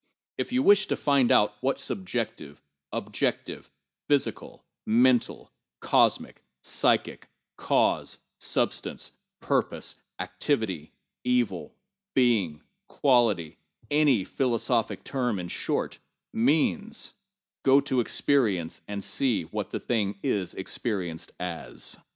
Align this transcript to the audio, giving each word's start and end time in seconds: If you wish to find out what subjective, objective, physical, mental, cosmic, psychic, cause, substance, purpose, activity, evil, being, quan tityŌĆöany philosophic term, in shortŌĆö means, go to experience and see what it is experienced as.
If 0.39 0.51
you 0.51 0.63
wish 0.63 0.87
to 0.87 0.95
find 0.95 1.31
out 1.31 1.53
what 1.61 1.77
subjective, 1.77 2.63
objective, 2.91 3.69
physical, 4.09 4.65
mental, 4.83 5.51
cosmic, 5.79 6.43
psychic, 6.63 7.27
cause, 7.55 8.17
substance, 8.39 9.11
purpose, 9.41 9.93
activity, 10.19 10.91
evil, 11.23 11.75
being, 12.15 12.63
quan 12.87 13.35
tityŌĆöany 13.91 14.25
philosophic 14.25 15.03
term, 15.03 15.37
in 15.37 15.49
shortŌĆö 15.49 15.99
means, 16.33 17.13
go 17.61 17.79
to 17.81 17.99
experience 17.99 18.81
and 18.87 19.03
see 19.03 19.43
what 19.43 19.71
it 19.71 20.15
is 20.23 20.55
experienced 20.55 21.31
as. 21.39 21.97